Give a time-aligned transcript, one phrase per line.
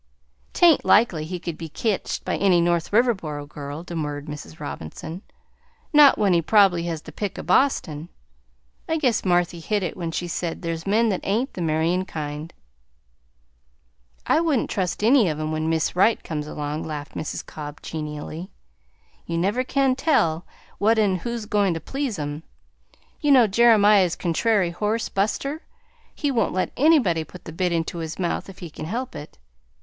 [0.53, 4.59] "'T ain't likely he could be ketched by any North Riverboro girl," demurred Mrs.
[4.59, 5.21] Robinson;
[5.93, 8.09] "not when he prob'bly has had the pick o' Boston.
[8.89, 12.51] I guess Marthy hit it when she said there's men that ain't the marryin' kind."
[14.25, 17.45] "I wouldn't trust any of 'em when Miss Right comes along!" laughed Mrs.
[17.45, 18.49] Cobb genially.
[19.27, 20.47] "You never can tell
[20.79, 22.41] what 'n' who 's goin' to please 'em.
[23.19, 25.61] You know Jeremiah's contrairy horse, Buster?
[26.15, 29.37] He won't let anybody put the bit into his mouth if he can help it.